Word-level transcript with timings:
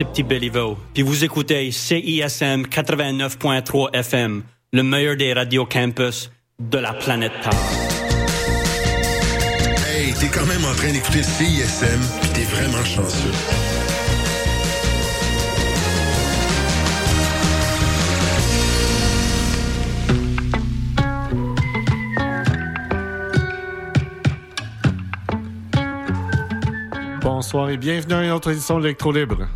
Petit 0.00 0.22
Béliveau, 0.22 0.78
puis 0.94 1.02
vous 1.02 1.24
écoutez 1.24 1.72
CISM 1.72 2.66
89.3 2.66 3.96
FM, 3.96 4.44
le 4.72 4.82
meilleur 4.84 5.16
des 5.16 5.32
radios 5.32 5.66
campus 5.66 6.30
de 6.60 6.78
la 6.78 6.92
planète 6.92 7.32
Terre. 7.42 7.50
Hey, 9.88 10.14
t'es 10.14 10.28
quand 10.28 10.46
même 10.46 10.64
en 10.64 10.74
train 10.76 10.92
d'écouter 10.92 11.24
CISM, 11.24 12.00
puis 12.20 12.30
t'es 12.30 12.44
vraiment 12.44 12.84
chanceux. 12.84 13.32
Bonsoir 27.20 27.70
et 27.70 27.76
bienvenue 27.76 28.14
à 28.14 28.24
une 28.26 28.30
autre 28.30 28.52
édition 28.52 28.78
de 28.78 28.84
l'Electro 28.84 29.10
Libre. 29.10 29.48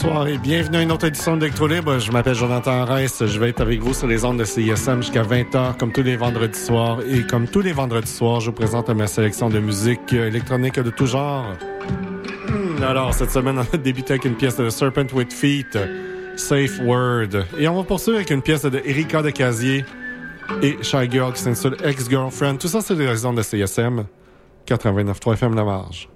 Bonsoir 0.00 0.28
et 0.28 0.38
bienvenue 0.38 0.76
à 0.76 0.82
une 0.82 0.92
autre 0.92 1.06
édition 1.06 1.36
d'Electro 1.36 1.66
Libre. 1.66 1.98
Je 1.98 2.12
m'appelle 2.12 2.36
Jonathan 2.36 2.84
Reiss. 2.84 3.26
Je 3.26 3.40
vais 3.40 3.48
être 3.48 3.60
avec 3.60 3.80
vous 3.80 3.92
sur 3.92 4.06
les 4.06 4.24
ondes 4.24 4.38
de 4.38 4.44
CISM 4.44 5.02
jusqu'à 5.02 5.24
20h, 5.24 5.76
comme 5.76 5.90
tous 5.90 6.04
les 6.04 6.16
vendredis 6.16 6.56
soirs. 6.56 7.00
Et 7.10 7.26
comme 7.26 7.48
tous 7.48 7.62
les 7.62 7.72
vendredis 7.72 8.08
soirs, 8.08 8.38
je 8.38 8.46
vous 8.46 8.52
présente 8.52 8.88
ma 8.90 9.08
sélection 9.08 9.48
de 9.48 9.58
musique 9.58 10.12
électronique 10.12 10.78
de 10.78 10.90
tout 10.90 11.06
genre. 11.06 11.52
Hmm, 12.48 12.80
alors, 12.84 13.12
cette 13.12 13.32
semaine, 13.32 13.58
on 13.58 13.74
a 13.74 13.76
débuté 13.76 14.12
avec 14.12 14.24
une 14.24 14.36
pièce 14.36 14.56
de 14.56 14.70
Serpent 14.70 15.12
with 15.12 15.32
Feet, 15.32 15.76
Safe 16.36 16.78
Word. 16.84 17.46
Et 17.58 17.66
on 17.66 17.74
va 17.74 17.82
poursuivre 17.82 18.18
avec 18.18 18.30
une 18.30 18.42
pièce 18.42 18.62
de 18.62 18.80
Erika 18.84 19.20
de 19.20 19.30
Casier 19.30 19.84
et 20.62 20.78
Shy 20.80 21.10
Girl 21.10 21.32
qui 21.32 21.42
s'intitule 21.42 21.76
Ex-Girlfriend. 21.82 22.58
Tout 22.58 22.68
ça, 22.68 22.82
c'est 22.82 22.94
les 22.94 23.26
ondes 23.26 23.38
de 23.38 23.42
CISM. 23.42 24.04
89.3 24.64 25.32
FM 25.32 25.56
La 25.56 25.64
Marge. 25.64 26.08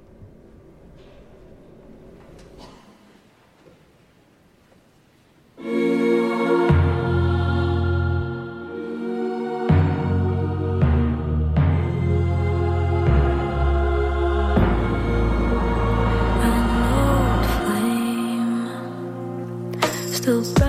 still 20.22 20.61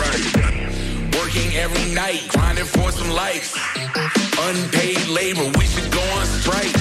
right. 0.00 0.24
Working 1.18 1.50
every 1.56 1.94
night, 1.94 2.26
grinding 2.30 2.64
for 2.64 2.90
some 2.92 3.10
likes. 3.10 3.52
Unpaid 4.38 5.08
labor, 5.08 5.46
we 5.58 5.64
should 5.66 5.90
go 5.92 6.02
on 6.18 6.26
strike. 6.26 6.74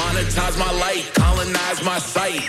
Monetize 0.00 0.58
my 0.58 0.72
light, 0.84 1.04
colonize 1.14 1.82
my 1.84 1.98
site. 1.98 2.42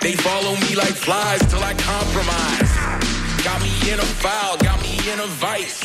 They 0.00 0.12
follow 0.12 0.54
me 0.64 0.74
like 0.74 0.96
flies 1.06 1.40
till 1.50 1.62
I 1.62 1.74
compromise. 1.74 2.72
Got 3.44 3.60
me 3.62 3.72
in 3.92 3.98
a 4.00 4.08
foul, 4.24 4.56
got 4.58 4.80
me 4.82 4.96
in 5.12 5.20
a 5.20 5.26
vice. 5.26 5.80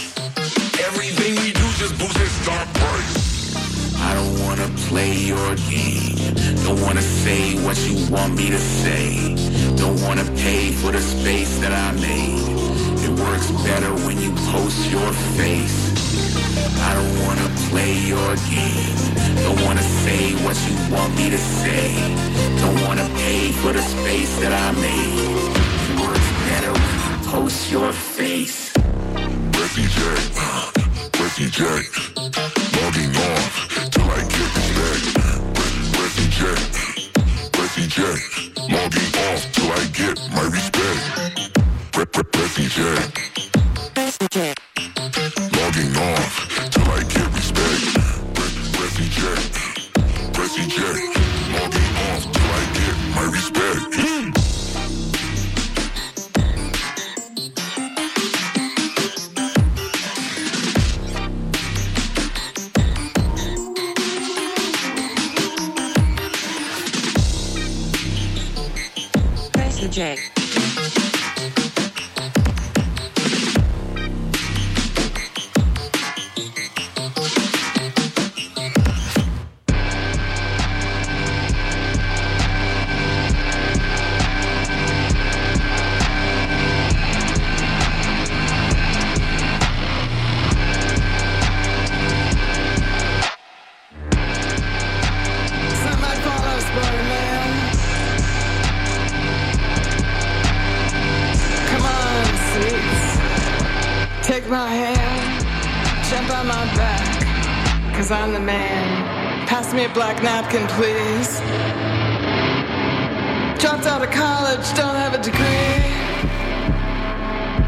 Everything 0.88 1.36
we 1.44 1.52
do 1.52 1.68
just 1.82 1.98
boosts 2.00 2.20
its 2.20 2.32
stock 2.44 2.68
price. 2.74 3.56
I 3.98 4.14
don't 4.14 4.40
wanna 4.46 4.70
play 4.88 5.14
your 5.14 5.56
game. 5.70 6.18
Don't 6.64 6.82
wanna 6.82 7.02
say 7.02 7.56
what 7.66 7.78
you 7.88 7.96
want 8.10 8.36
me 8.36 8.50
to 8.50 8.60
say. 8.60 9.36
Don't 9.76 10.02
wanna 10.02 10.24
pay 10.38 10.72
for 10.72 10.92
the 10.92 11.02
space 11.02 11.60
that 11.60 11.74
I 11.74 11.92
made. 12.00 12.59
Works 13.20 13.52
better 13.64 13.94
when 14.06 14.18
you 14.22 14.32
post 14.52 14.90
your 14.92 15.12
face. 15.38 15.80
I 16.80 16.94
don't 16.96 17.16
wanna 17.26 17.50
play 17.70 17.94
your 18.14 18.36
game. 18.50 18.96
Don't 19.44 19.62
wanna 19.66 19.84
say 20.04 20.34
what 20.46 20.58
you 20.66 20.76
want 20.96 21.16
me 21.18 21.30
to 21.30 21.38
say. 21.38 21.94
Don't 22.62 22.80
wanna 22.88 23.08
pay 23.16 23.52
for 23.62 23.74
the 23.74 23.82
space 23.82 24.34
that 24.40 24.54
I 24.54 24.72
made. 24.80 25.20
It 25.90 26.00
works 26.00 26.30
better 26.48 26.72
when 26.72 26.96
you 27.10 27.16
post 27.30 27.72
your 27.72 27.92
face. 27.92 28.72
Refugee, 29.62 30.20
refugee, 31.20 31.84
logging 32.78 33.16
off 33.30 33.90
till 33.92 34.10
I 34.18 34.22
get 34.34 34.50
respect. 34.56 35.04
Re- 35.60 35.82
refugee, 36.02 37.12
refugee, 37.60 38.18
logging 38.76 39.12
off 39.28 39.42
till 39.54 39.72
I 39.72 39.84
get 40.00 40.16
my 40.34 40.44
respect. 40.44 40.79
Re- 42.16 42.24
re- 42.34 42.50
refugee, 43.96 44.54
logging 45.54 45.96
off 45.98 46.70
till 46.72 46.90
I 46.92 47.04
get 47.04 47.34
respect. 47.34 47.84
Logging 51.54 51.96
off 52.08 52.24
till 52.32 52.52
I 52.52 52.64
get 52.74 52.96
my 53.16 53.24
respect. 53.32 53.60
J. 69.92 70.39
my 104.50 104.68
hand, 104.68 105.46
jump 106.10 106.30
on 106.36 106.48
my 106.48 106.66
back, 106.76 107.94
cause 107.96 108.10
I'm 108.10 108.34
the 108.34 108.40
man. 108.40 109.48
Pass 109.48 109.74
me 109.76 109.86
a 109.86 109.90
black 109.90 110.24
napkin, 110.24 110.66
please. 110.70 111.40
Dropped 113.62 113.86
out 113.86 114.02
of 114.02 114.10
college, 114.10 114.66
don't 114.74 114.96
have 114.96 115.14
a 115.14 115.22
degree. 115.22 115.86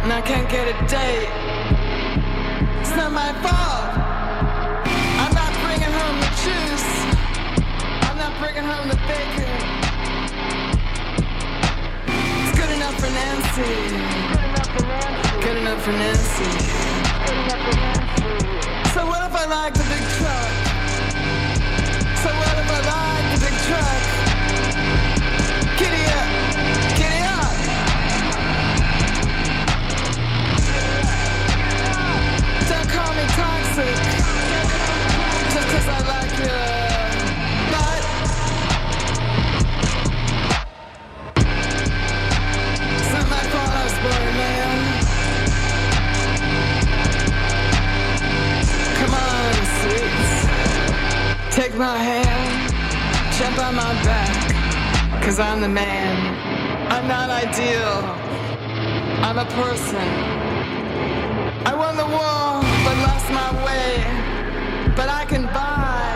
And 0.01 0.11
I 0.11 0.21
can't 0.21 0.49
get 0.49 0.69
a 0.69 0.77
date. 0.87 1.29
It's 2.81 2.95
not 2.95 3.11
my 3.11 3.31
fault. 3.45 3.93
I'm 5.21 5.33
not 5.37 5.53
bringing 5.61 5.93
home 6.01 6.17
the 6.25 6.31
juice. 6.41 6.89
I'm 8.09 8.17
not 8.17 8.33
bringing 8.41 8.63
home 8.63 8.89
the 8.89 8.97
bacon. 9.05 9.53
It's 12.41 12.57
good 12.57 12.71
enough 12.75 12.95
for 12.99 13.11
Nancy. 13.11 14.30
Good 14.77 15.57
enough 15.57 15.83
for 15.83 15.91
Nancy. 15.91 16.45
So 18.93 19.05
what 19.05 19.21
if 19.27 19.35
I 19.35 19.45
like 19.49 19.73
the 19.73 19.83
big 19.83 20.03
truck? 20.17 20.51
So 22.23 22.29
what 22.39 22.55
if 22.61 22.69
I 22.71 22.79
like 22.95 23.25
the 23.33 23.39
big 23.45 23.57
truck? 23.67 24.01
Giddy 25.77 26.05
up, 26.19 26.29
giddy 26.99 27.23
up. 27.37 27.55
Don't 32.69 32.89
call 32.95 33.13
me 33.13 33.25
toxic. 33.35 33.97
Just 35.53 35.67
'cause 35.69 35.87
I 35.89 35.99
like 36.13 36.33
your 36.39 36.80
Take 51.61 51.77
my 51.77 51.95
hand, 51.95 52.73
jump 53.37 53.59
on 53.59 53.75
my 53.75 53.93
back, 54.01 55.21
cause 55.21 55.39
I'm 55.39 55.61
the 55.61 55.69
man. 55.69 56.17
I'm 56.91 57.07
not 57.07 57.29
ideal, 57.29 58.01
I'm 59.21 59.37
a 59.37 59.45
person. 59.45 60.09
I 61.69 61.75
won 61.75 61.97
the 61.97 62.09
war, 62.17 62.65
but 62.83 62.95
lost 63.05 63.29
my 63.29 63.51
way. 63.63 64.01
But 64.95 65.09
I 65.09 65.23
can 65.25 65.45
buy 65.53 66.09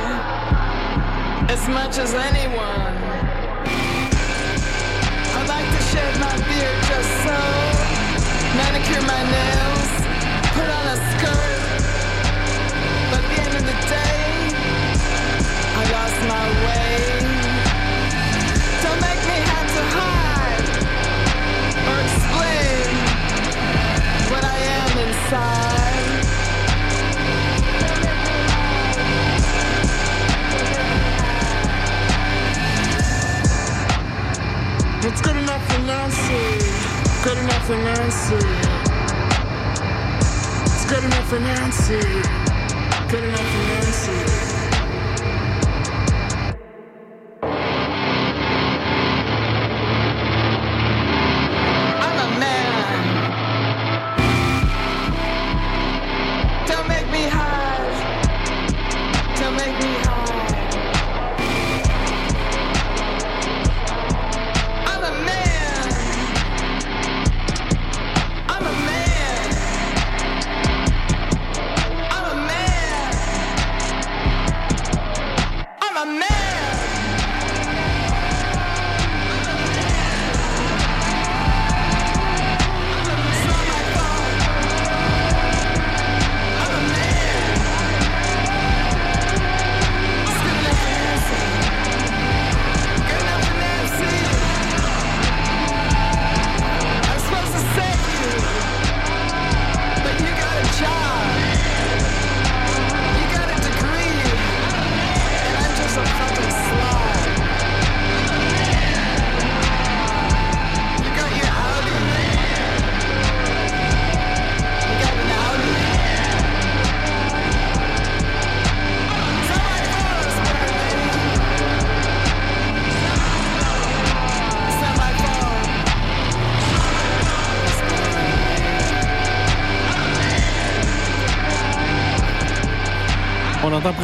as 1.53 1.61
much 1.69 1.99
as 1.99 2.11
anyone. 2.15 2.95
I 5.37 5.41
like 5.45 5.67
to 5.75 5.81
shave 5.93 6.15
my 6.25 6.35
beard 6.49 6.79
just 6.89 7.11
so, 7.21 7.37
manicure 8.57 9.05
my 9.13 9.21
nails, 9.37 9.91
put 10.57 10.69
on 10.77 10.85
a 10.89 10.97
skirt. 11.11 11.83
But 13.11 13.21
at 13.21 13.29
the 13.29 13.41
end 13.45 13.55
of 13.57 13.65
the 13.69 13.77
day, 13.93 14.15
lost 15.91 16.19
my 16.27 16.45
way. 16.65 16.97
Don't 18.83 19.01
make 19.01 19.21
me 19.29 19.37
have 19.51 19.69
to 19.77 19.83
hide 19.97 20.67
or 21.89 21.97
explain 22.07 22.87
what 24.31 24.43
I 24.43 24.57
am 24.79 24.91
inside. 25.05 26.25
It's 35.07 35.21
good 35.21 35.37
enough 35.37 35.63
for 35.71 35.81
Nancy. 35.81 36.45
Good 37.23 37.37
enough 37.37 37.65
for 37.67 37.77
Nancy. 37.77 38.41
It's 40.65 40.85
good 40.91 41.03
enough 41.03 41.27
for 41.29 41.39
Nancy. 41.39 42.01
Good 43.11 43.23
enough 43.23 43.49
for 43.51 43.63
Nancy. 43.67 43.84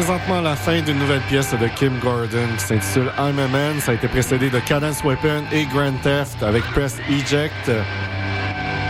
Présentement 0.02 0.42
la 0.42 0.56
fin 0.56 0.82
d'une 0.82 0.98
nouvelle 0.98 1.22
pièce 1.30 1.54
de 1.54 1.68
Kim 1.68 2.00
Gordon 2.00 2.48
qui 2.58 2.66
s'intitule 2.66 3.12
I'm 3.20 3.38
a 3.38 3.48
Man. 3.48 3.80
Ça 3.80 3.92
a 3.92 3.94
été 3.94 4.08
précédé 4.08 4.50
de 4.50 4.58
Cadence 4.58 5.04
Weapon 5.04 5.44
et 5.52 5.66
Grand 5.66 5.94
Theft 6.02 6.42
avec 6.42 6.64
Press 6.72 6.98
Eject. 7.08 7.70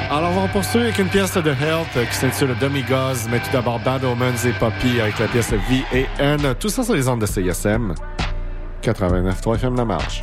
Alors, 0.09 0.31
on 0.31 0.41
va 0.43 0.47
poursuivre 0.47 0.85
avec 0.85 0.99
une 0.99 1.09
pièce 1.09 1.33
de 1.33 1.49
Health 1.49 2.09
qui 2.09 2.15
s'intitule 2.15 2.55
Demi-Gauze, 2.61 3.27
mais 3.29 3.39
tout 3.39 3.51
d'abord 3.51 3.81
Bad 3.81 4.05
Omens 4.05 4.45
et 4.45 4.53
Poppy 4.53 5.01
avec 5.01 5.19
la 5.19 5.27
pièce 5.27 5.51
V 5.51 5.83
et 5.93 6.05
N. 6.17 6.55
Tout 6.57 6.69
ça 6.69 6.81
sur 6.81 6.93
les 6.93 7.05
ondes 7.09 7.19
de 7.19 7.25
CSM. 7.25 7.93
89.3 8.81 9.55
FM 9.55 9.75
La 9.75 9.83
Marche. 9.83 10.21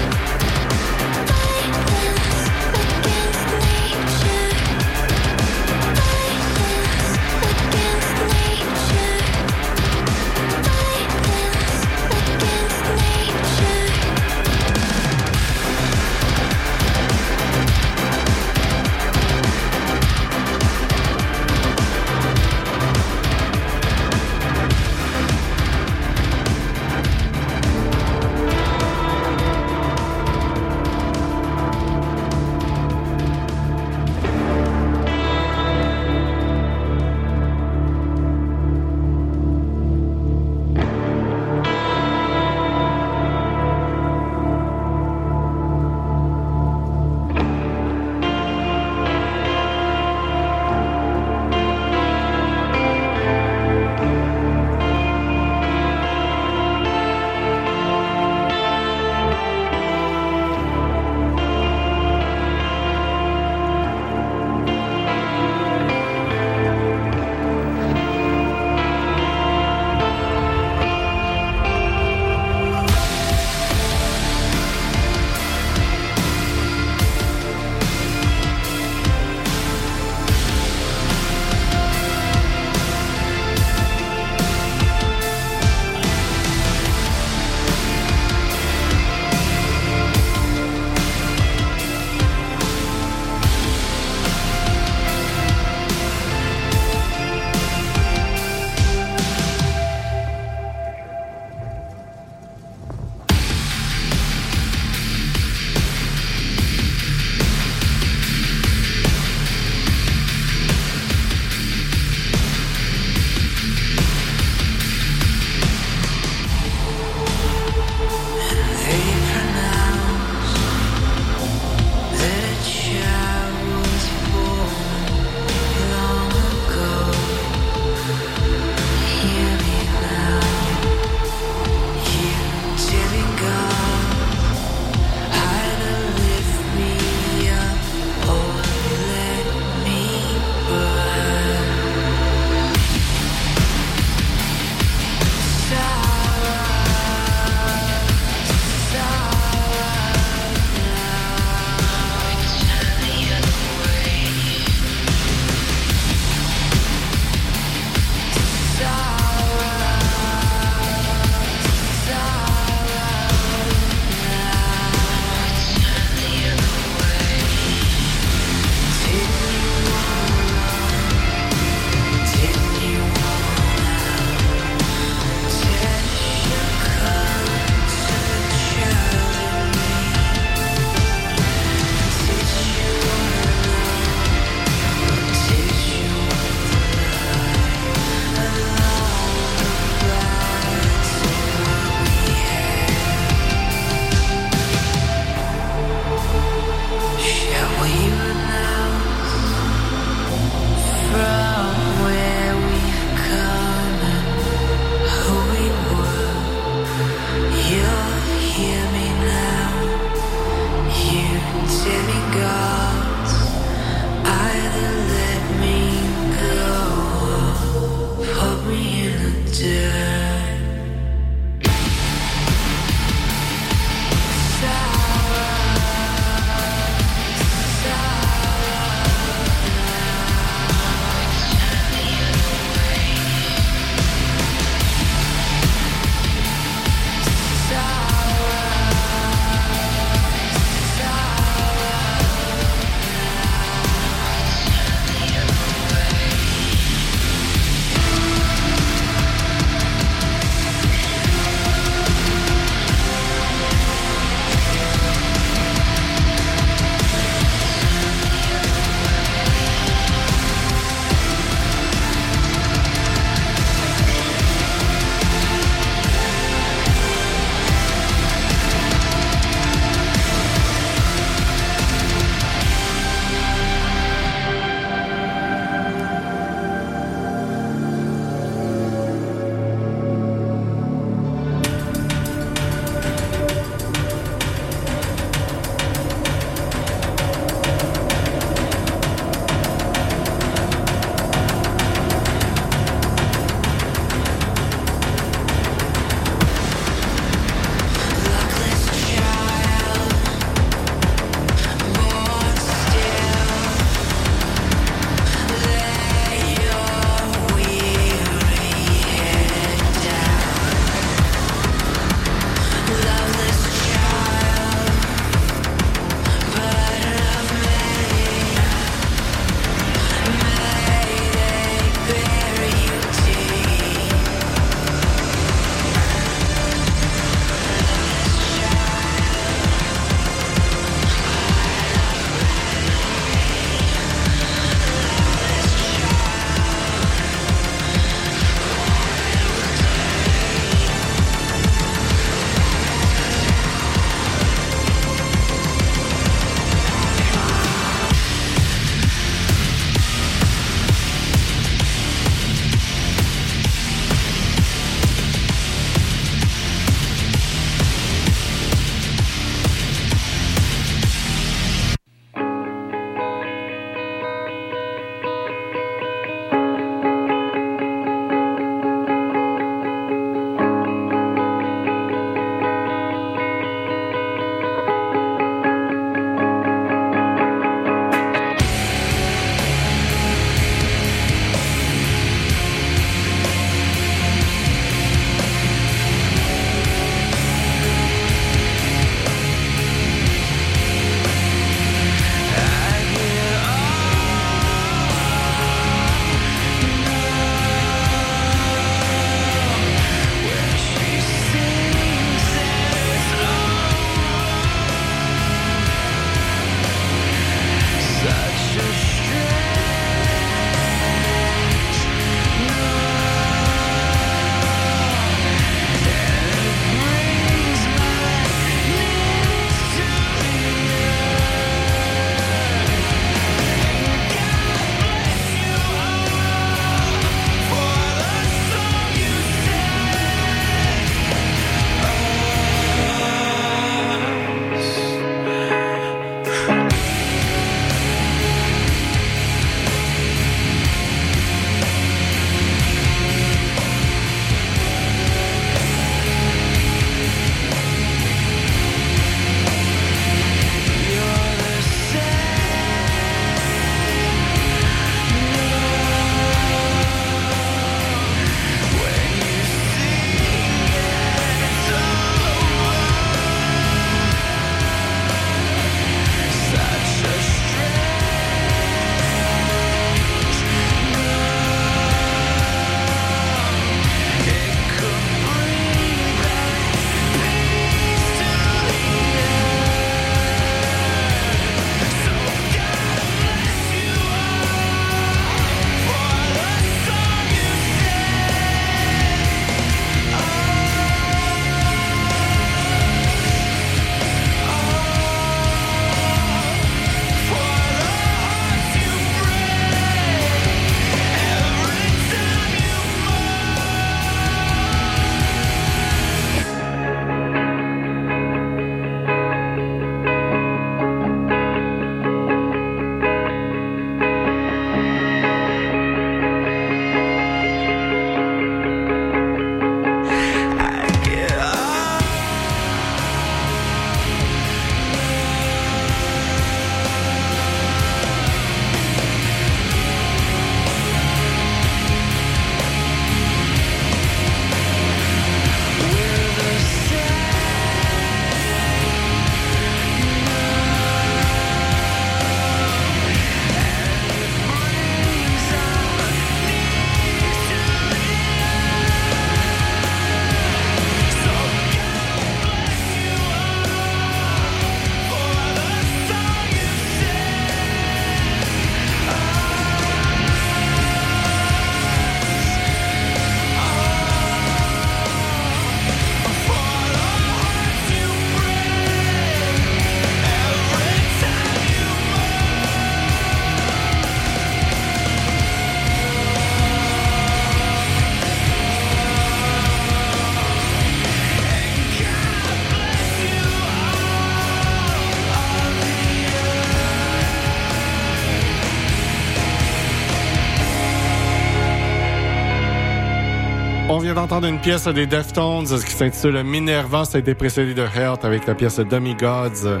On 594.18 594.20
vient 594.20 594.34
d'entendre 594.34 594.66
une 594.66 594.80
pièce 594.80 595.06
des 595.06 595.26
Deftones 595.26 595.86
qui 595.86 596.10
s'intitule 596.10 596.64
Minerva. 596.64 597.24
Ça 597.24 597.38
a 597.38 597.40
été 597.40 597.54
précédé 597.54 597.94
de 597.94 598.02
Health 598.02 598.44
avec 598.44 598.66
la 598.66 598.74
pièce 598.74 598.98
Gods. 598.98 600.00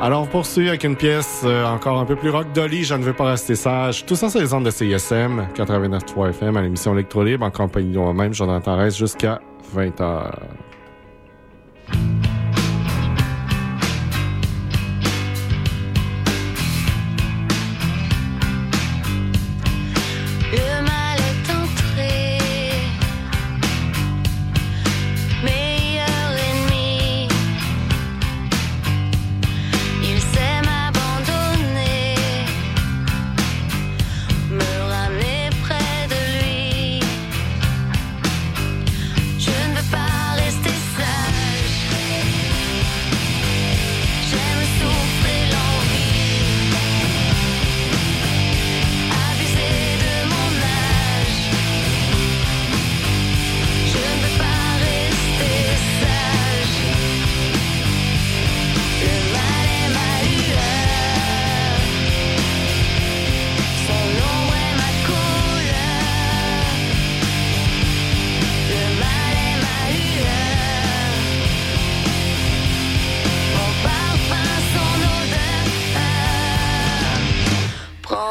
Alors, 0.00 0.22
on 0.22 0.26
poursuit 0.26 0.68
avec 0.68 0.84
une 0.84 0.94
pièce 0.94 1.42
euh, 1.44 1.66
encore 1.66 1.98
un 1.98 2.04
peu 2.04 2.14
plus 2.14 2.30
rock. 2.30 2.46
Dolly, 2.54 2.84
je 2.84 2.94
ne 2.94 3.02
veux 3.02 3.12
pas 3.12 3.24
rester 3.24 3.56
sage. 3.56 4.06
Tout 4.06 4.14
ça, 4.14 4.28
c'est 4.28 4.38
les 4.38 4.54
ondes 4.54 4.66
de 4.66 4.70
CISM, 4.70 5.48
89.3 5.52 6.30
FM, 6.30 6.56
à 6.56 6.62
l'émission 6.62 6.94
Electro 6.94 7.24
Libre, 7.24 7.44
en 7.44 7.50
compagnie 7.50 7.90
de 7.90 7.98
moi-même, 7.98 8.32
Jonathan 8.32 8.76
Reyes, 8.76 8.92
jusqu'à 8.92 9.40
20h. 9.76 10.30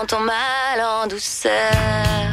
ton 0.08 0.22
mal 0.22 0.82
en 0.82 1.08
douceur. 1.08 2.27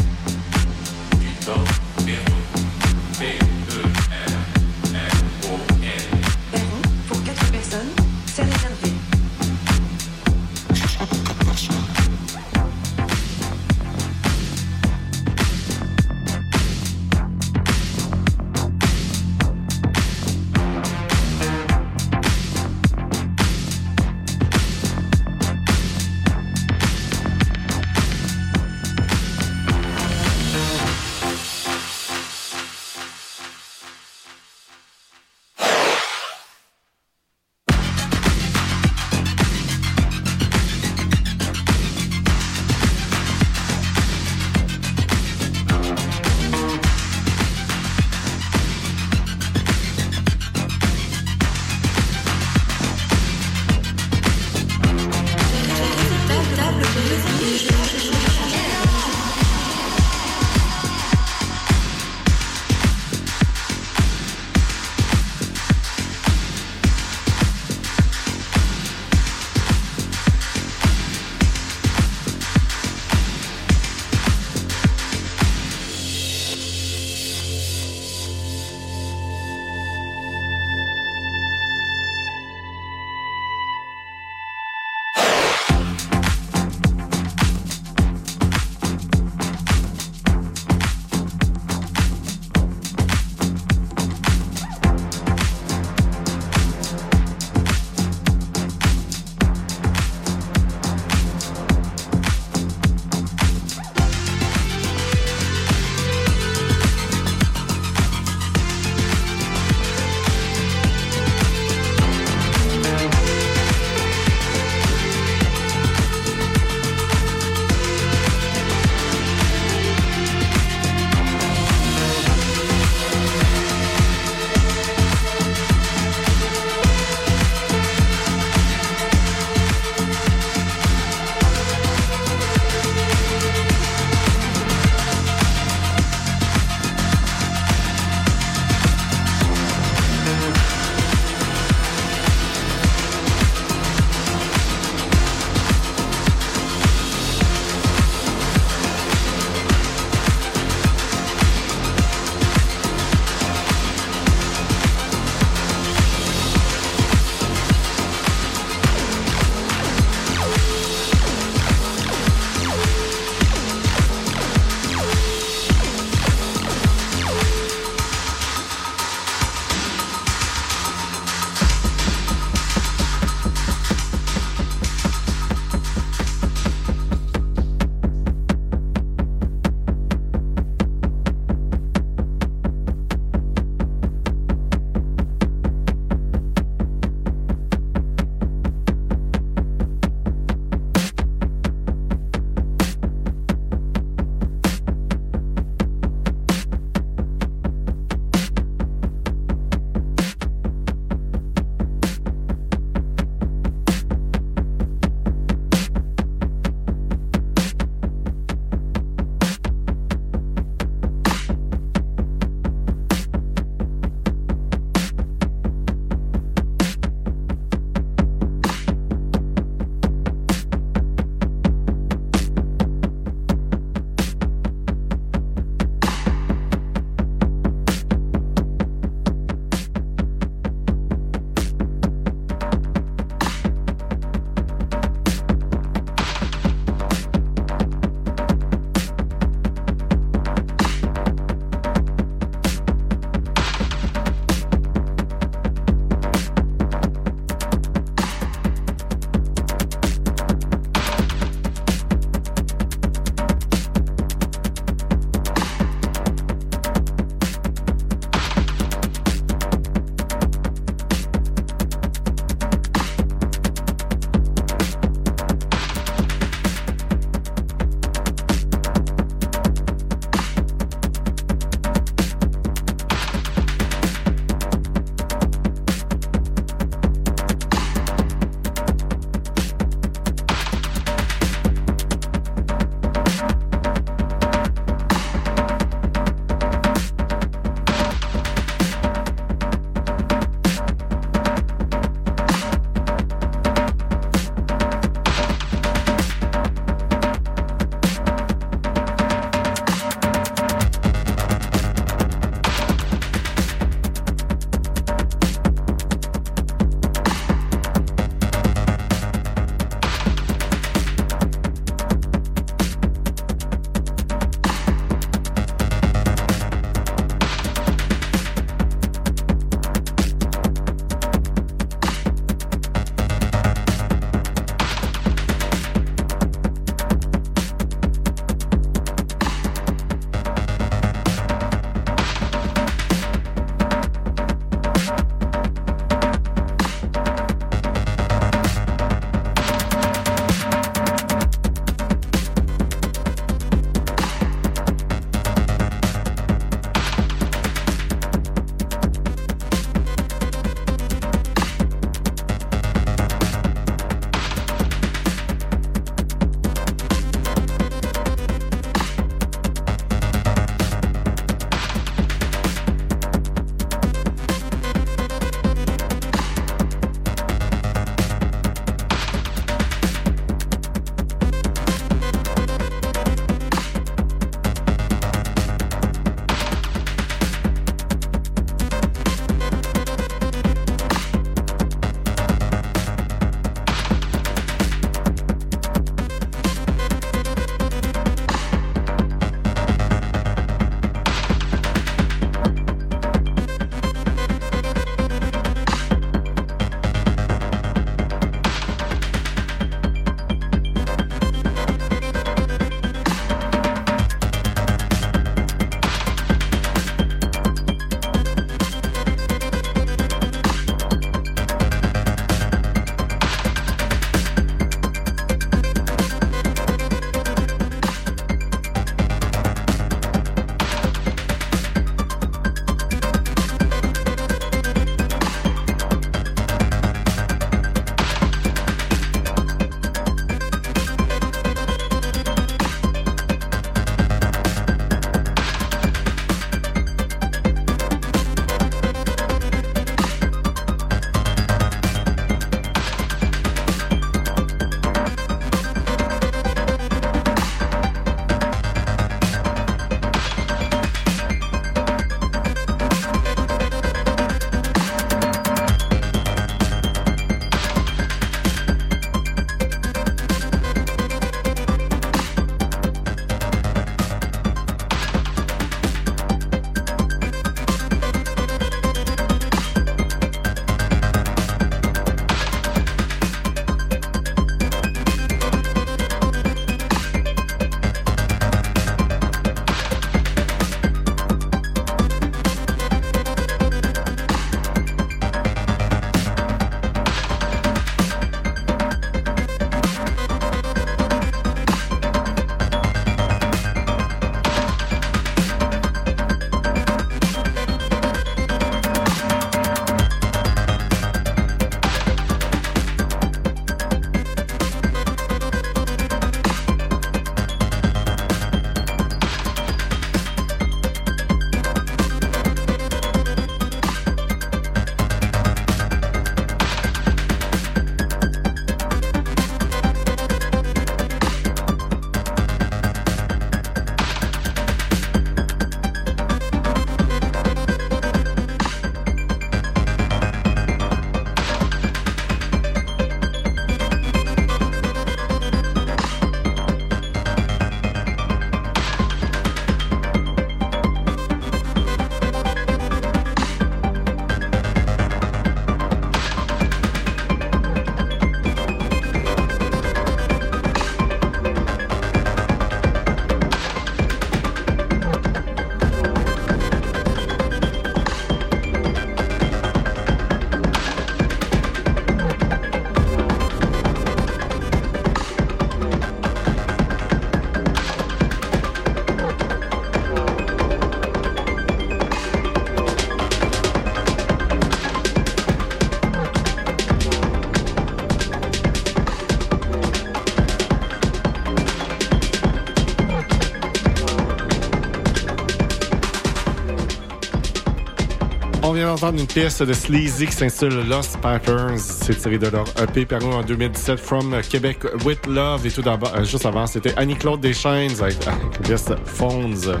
Vient 588.98 589.06
d'entendre 589.14 589.38
une 589.38 589.46
pièce 589.46 589.80
de 589.80 589.92
Sleazy 589.92 590.46
qui 590.46 590.52
s'intitule 590.52 591.08
Lost 591.08 591.38
Patterns. 591.40 591.98
C'est 591.98 592.34
tiré 592.34 592.58
de 592.58 592.66
leur 592.68 592.84
EP 593.00 593.24
paru 593.26 593.52
en 593.52 593.62
2017 593.62 594.18
From 594.18 594.56
Québec 594.68 594.98
with 595.24 595.46
Love. 595.46 595.86
Et 595.86 595.90
tout 595.90 596.02
d'abord, 596.02 596.34
euh, 596.34 596.44
juste 596.44 596.66
avant, 596.66 596.86
c'était 596.86 597.14
Annie-Claude 597.16 597.60
Deschaines 597.60 598.20
avec, 598.20 598.36
avec 598.46 598.74
la 598.74 598.80
pièce 598.82 599.08
Phones. 599.24 600.00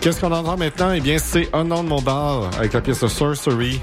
Qu'est-ce 0.00 0.20
qu'on 0.20 0.32
entend 0.32 0.56
maintenant? 0.56 0.92
Eh 0.92 1.00
bien, 1.00 1.18
c'est 1.18 1.48
Unknown 1.52 1.86
Mobile 1.86 2.48
avec 2.58 2.72
la 2.72 2.80
pièce 2.80 3.06
Sorcery. 3.06 3.80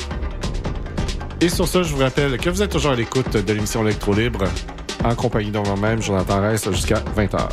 Et 1.39 1.49
sur 1.49 1.67
ça, 1.67 1.83
je 1.83 1.93
vous 1.93 1.99
rappelle 1.99 2.37
que 2.37 2.49
vous 2.49 2.63
êtes 2.63 2.71
toujours 2.71 2.91
à 2.91 2.95
l'écoute 2.95 3.31
de 3.31 3.53
l'émission 3.53 3.85
Electro 3.85 4.13
Libre 4.13 4.45
en 5.03 5.15
compagnie 5.15 5.51
de 5.51 5.59
moi-même, 5.59 6.01
Jonathan 6.01 6.41
Reiss, 6.41 6.67
jusqu'à 6.71 7.03
20h. 7.15 7.49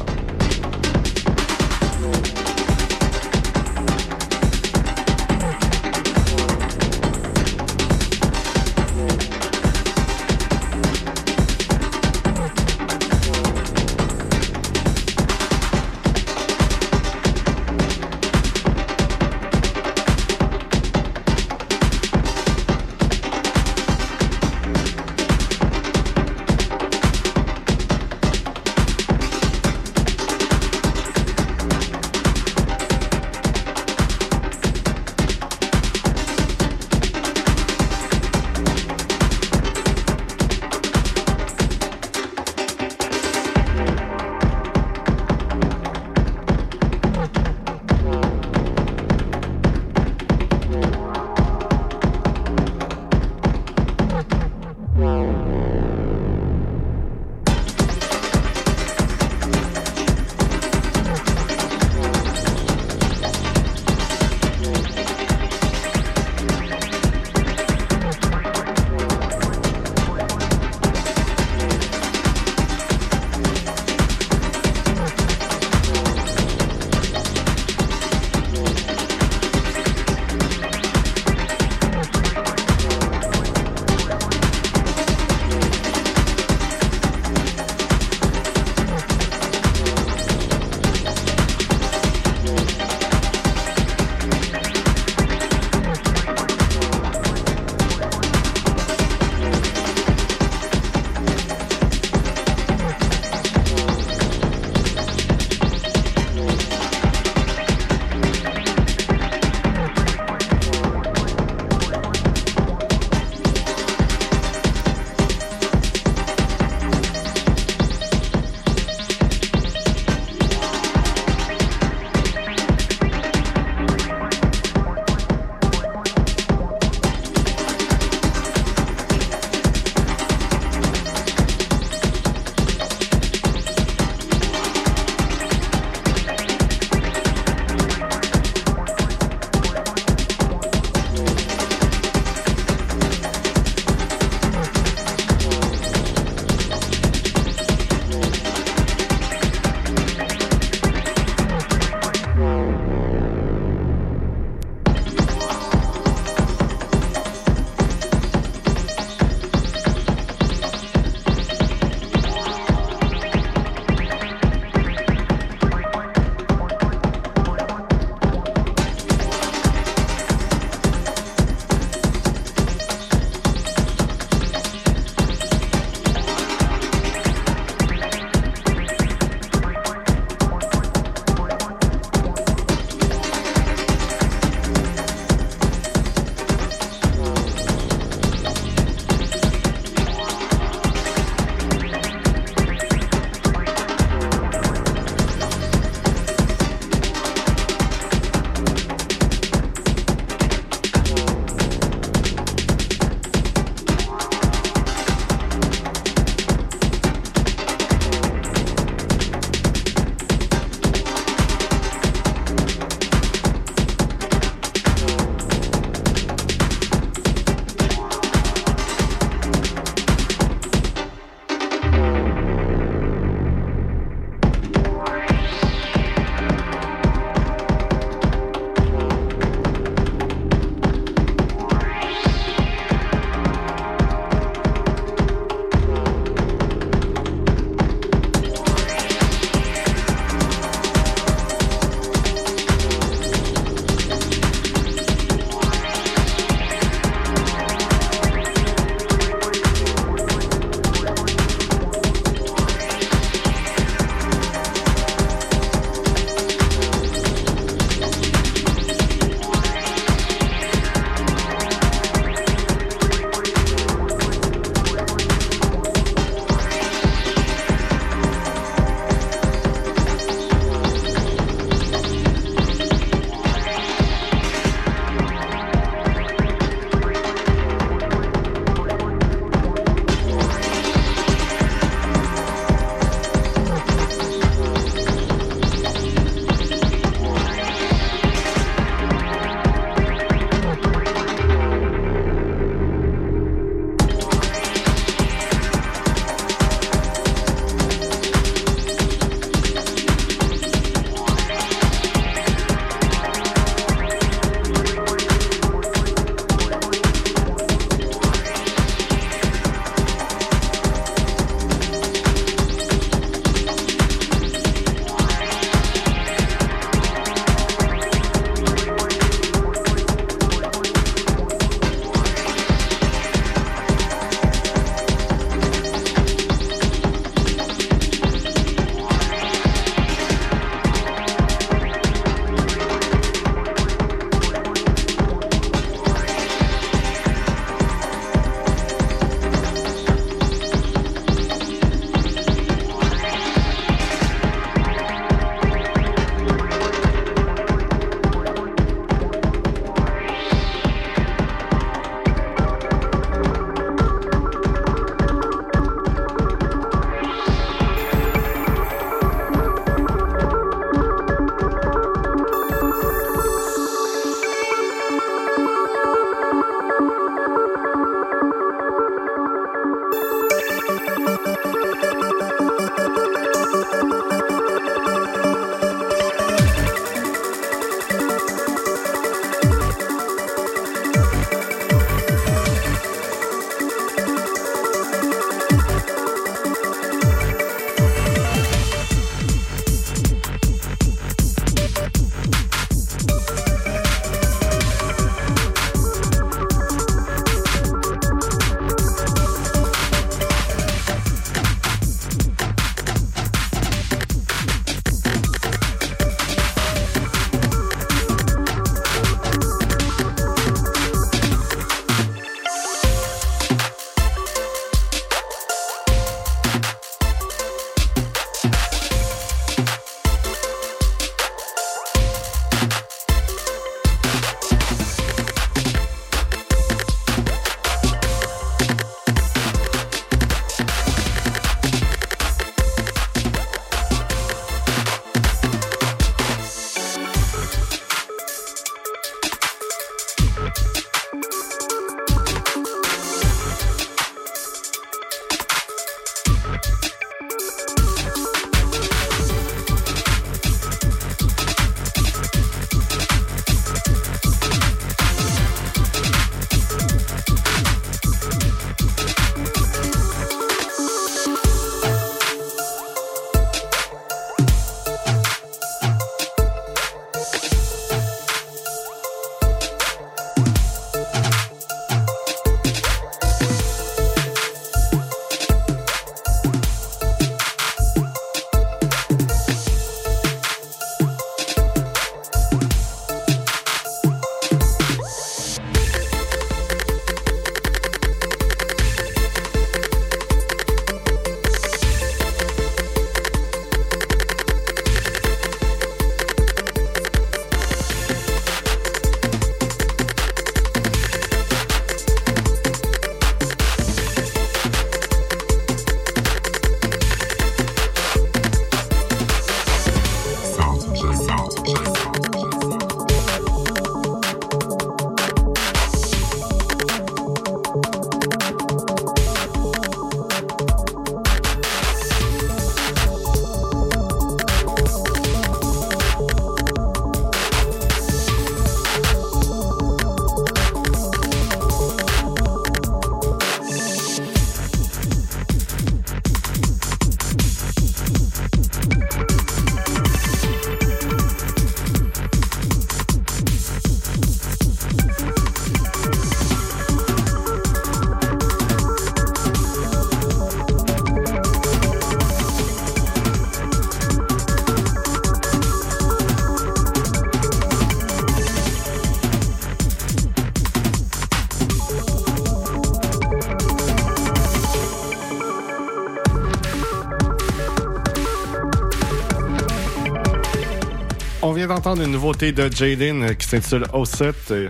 Vient 571.78 571.86
d'entendre 571.86 572.22
une 572.22 572.32
nouveauté 572.32 572.72
de 572.72 572.90
Jaden 572.92 573.42
euh, 573.44 573.54
qui 573.54 573.68
s'intitule 573.68 574.02
O7 574.12 574.52
euh, 574.72 574.88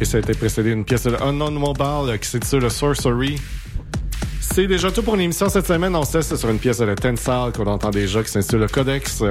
et 0.00 0.04
ça 0.06 0.16
a 0.16 0.20
été 0.20 0.32
précédé 0.32 0.70
d'une 0.70 0.82
pièce 0.82 1.02
de 1.02 1.14
Unknown 1.14 1.52
Mobile 1.52 2.08
euh, 2.08 2.16
qui 2.16 2.26
s'intitule 2.26 2.70
Sorcery. 2.70 3.38
C'est 4.40 4.66
déjà 4.66 4.90
tout 4.90 5.02
pour 5.02 5.14
l'émission 5.14 5.50
cette 5.50 5.66
semaine. 5.66 5.94
On 5.94 6.04
se 6.04 6.16
laisse 6.16 6.34
sur 6.34 6.48
une 6.48 6.58
pièce 6.58 6.78
de 6.78 6.94
Tensal 6.94 7.52
qu'on 7.52 7.66
entend 7.66 7.90
déjà 7.90 8.22
qui 8.22 8.30
s'intitule 8.30 8.66
Codex. 8.66 9.24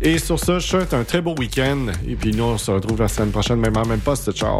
Et 0.00 0.18
sur 0.18 0.38
ça, 0.38 0.58
je 0.58 0.66
souhaite 0.66 0.94
un 0.94 1.04
très 1.04 1.20
beau 1.20 1.34
week-end. 1.38 1.88
Et 2.08 2.14
puis 2.14 2.30
nous, 2.30 2.44
on 2.44 2.56
se 2.56 2.70
retrouve 2.70 3.00
la 3.00 3.08
semaine 3.08 3.30
prochaine, 3.30 3.60
même 3.60 3.76
en 3.76 3.84
même 3.84 4.00
poste. 4.00 4.32
Ciao! 4.32 4.58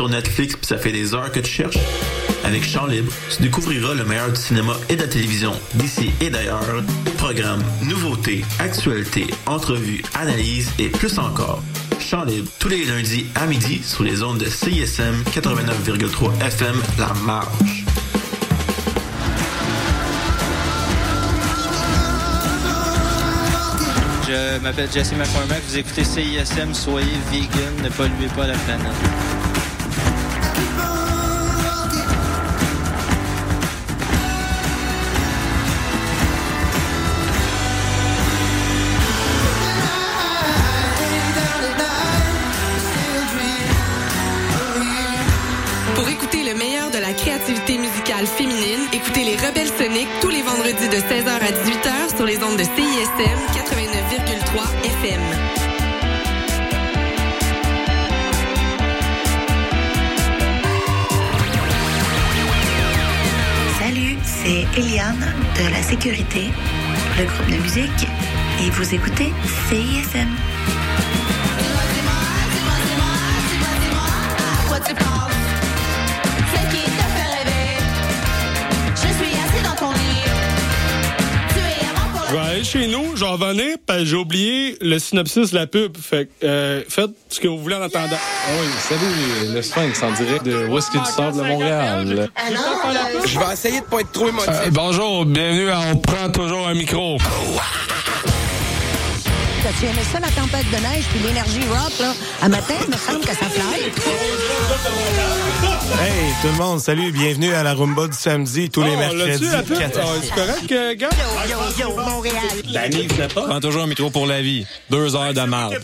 Sur 0.00 0.08
Netflix 0.08 0.56
pis 0.56 0.66
ça 0.66 0.78
fait 0.78 0.92
des 0.92 1.12
heures 1.12 1.30
que 1.30 1.40
tu 1.40 1.50
cherches? 1.50 1.76
Avec 2.42 2.64
Chant 2.64 2.86
Libre, 2.86 3.12
tu 3.28 3.42
découvriras 3.42 3.92
le 3.92 4.02
meilleur 4.06 4.30
du 4.30 4.40
cinéma 4.40 4.72
et 4.88 4.96
de 4.96 5.02
la 5.02 5.06
télévision 5.06 5.52
d'ici 5.74 6.10
et 6.22 6.30
d'ailleurs. 6.30 6.64
Programmes, 7.18 7.62
nouveautés, 7.82 8.42
actualités, 8.60 9.26
entrevues, 9.44 10.02
analyses 10.14 10.70
et 10.78 10.88
plus 10.88 11.18
encore. 11.18 11.62
Chant 11.98 12.24
Libre, 12.24 12.48
tous 12.58 12.68
les 12.68 12.86
lundis 12.86 13.26
à 13.34 13.44
midi 13.44 13.82
sur 13.84 14.02
les 14.02 14.22
ondes 14.22 14.38
de 14.38 14.46
CISM 14.46 15.22
89,3 15.34 16.46
FM 16.46 16.76
La 16.98 17.12
Marche. 17.26 17.84
Je 24.26 24.58
m'appelle 24.60 24.88
Jesse 24.90 25.12
McCormack. 25.12 25.60
Vous 25.68 25.76
écoutez 25.76 26.04
CISM. 26.04 26.72
Soyez 26.72 27.06
vegan. 27.30 27.84
Ne 27.84 27.90
polluez 27.90 28.28
pas 28.34 28.46
la 28.46 28.56
planète. 28.56 29.39
Tous 50.20 50.28
les 50.28 50.42
vendredis 50.42 50.88
de 50.90 50.96
16h 50.96 51.30
à 51.30 51.52
18h 51.52 52.14
sur 52.14 52.26
les 52.26 52.36
ondes 52.42 52.58
de 52.58 52.64
CISM 52.64 53.38
89,3 53.54 54.60
FM. 54.84 55.20
Salut, 63.78 64.18
c'est 64.22 64.66
Eliane 64.78 65.34
de 65.56 65.72
la 65.72 65.82
sécurité. 65.82 66.50
le 67.18 67.24
groupe 67.24 67.50
de 67.50 67.62
musique 67.62 68.06
et 68.62 68.68
vous 68.68 68.94
écoutez 68.94 69.32
CISM. 69.70 70.49
Je 82.30 82.36
vais 82.36 82.42
aller 82.42 82.62
chez 82.62 82.86
nous, 82.86 83.16
j'en 83.16 83.32
revenais, 83.32 83.74
puis 83.84 84.06
j'ai 84.06 84.14
oublié 84.14 84.76
le 84.80 85.00
synopsis 85.00 85.50
de 85.50 85.56
la 85.56 85.66
pub. 85.66 85.96
Fait 85.96 86.26
que, 86.26 86.46
euh, 86.46 86.82
faites 86.88 87.10
ce 87.28 87.40
que 87.40 87.48
vous 87.48 87.58
voulez 87.58 87.74
en 87.74 87.82
attendant. 87.82 88.16
Ah 88.16 88.50
oui, 88.60 88.68
salut, 88.78 89.52
le 89.52 89.62
Sphinx 89.62 90.00
en 90.00 90.12
direct 90.12 90.44
de 90.44 90.68
Whisky 90.68 91.00
du 91.00 91.06
Sable 91.06 91.38
de 91.38 91.42
Montréal? 91.42 92.30
Je 93.26 93.36
vais 93.36 93.52
essayer 93.52 93.80
de 93.80 93.86
pas 93.86 94.00
être 94.00 94.12
trop 94.12 94.28
émotif. 94.28 94.48
Euh, 94.48 94.70
bonjour, 94.70 95.24
bienvenue 95.24 95.70
à 95.70 95.80
On 95.92 95.96
prend 95.96 96.30
toujours 96.30 96.68
un 96.68 96.74
micro. 96.74 97.18
T'as-tu 99.62 99.84
aimé 99.86 100.00
ça, 100.10 100.18
la 100.20 100.28
tempête 100.28 100.66
de 100.70 100.76
neige 100.76 101.04
puis 101.10 101.20
l'énergie 101.20 101.60
rock, 101.68 101.92
là? 102.00 102.12
À 102.42 102.48
matin, 102.48 102.74
il 102.82 102.90
me 102.90 102.96
semble 102.96 103.20
que 103.20 103.28
ça 103.34 103.46
fly. 103.46 103.82
Hey, 106.00 106.32
tout 106.40 106.48
le 106.48 106.54
monde, 106.54 106.80
salut, 106.80 107.12
bienvenue 107.12 107.52
à 107.52 107.62
la 107.62 107.74
Rumba 107.74 108.06
du 108.08 108.16
samedi, 108.16 108.70
tous 108.70 108.82
les 108.82 108.92
Oh, 108.94 108.98
mercredis. 108.98 109.44
la 109.50 109.58
Ah, 109.58 109.62
c'est 110.22 110.30
correct, 110.34 110.72
euh, 110.72 110.94
gars? 110.94 111.08
Yo, 111.48 111.58
yo, 111.78 111.94
Montréal. 111.96 112.36
Danny, 112.72 113.06
venait 113.06 113.28
pas. 113.28 113.42
Prends 113.48 113.60
toujours 113.60 113.82
un 113.82 113.86
micro 113.86 114.08
pour 114.08 114.26
la 114.26 114.40
vie. 114.40 114.66
Deux 114.88 115.14
heures 115.14 115.34
de 115.34 115.42
marde. 115.42 115.76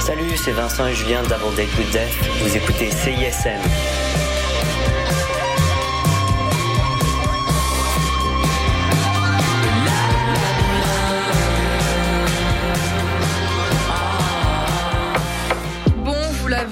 Salut, 0.00 0.36
c'est 0.36 0.52
Vincent 0.52 0.86
et 0.86 0.94
Julien 0.94 1.22
d'Avant 1.24 1.50
Date 1.52 1.68
with 1.78 1.90
Death. 1.90 2.12
Vous 2.42 2.56
écoutez 2.56 2.90
CISM. 2.90 3.60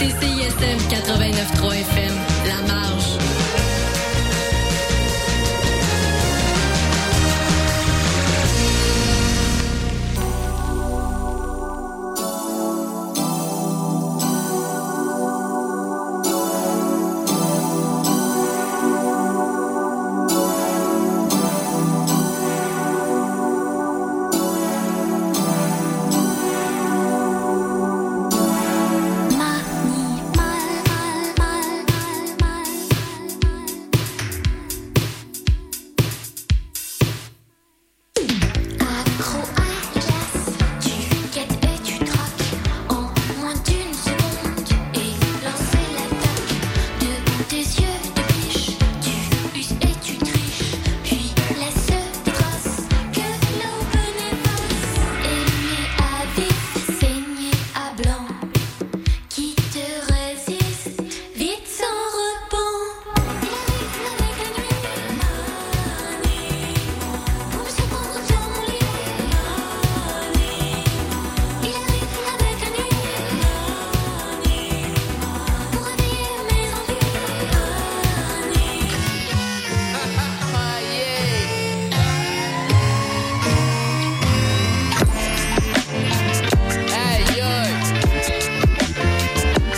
Vous 0.00 0.06
écoutez 0.06 0.26
CISM 0.26 0.78
89.3 0.88 1.80
FM, 1.80 2.14
La 2.46 2.62
Marge. 2.72 3.09